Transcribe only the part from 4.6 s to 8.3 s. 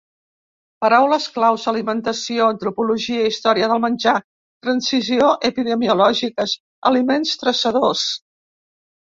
transició epidemiològica, aliments traçadors.